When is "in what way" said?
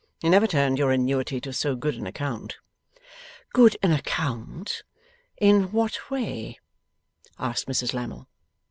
5.37-6.57